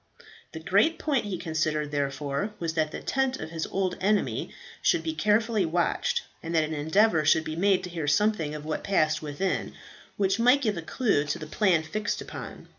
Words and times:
The 0.53 0.59
great 0.59 0.97
point 0.97 1.25
he 1.25 1.37
considered, 1.37 1.91
therefore, 1.91 2.55
was 2.57 2.73
that 2.73 2.89
the 2.91 3.01
tent 3.01 3.37
of 3.39 3.51
his 3.51 3.67
old 3.67 3.97
enemy 4.01 4.49
should 4.81 5.03
be 5.03 5.13
carefully 5.13 5.63
watched, 5.63 6.23
and 6.41 6.55
that 6.55 6.63
an 6.63 6.73
endeavour 6.73 7.23
should 7.23 7.43
be 7.43 7.55
made 7.55 7.83
to 7.83 7.89
hear 7.91 8.07
something 8.07 8.55
of 8.55 8.65
what 8.65 8.83
passed 8.83 9.21
within, 9.21 9.75
which 10.17 10.39
might 10.39 10.63
give 10.63 10.75
a 10.75 10.81
clue 10.81 11.25
to 11.25 11.37
the 11.37 11.45
plan 11.45 11.83
fixed 11.83 12.19
upon. 12.19 12.67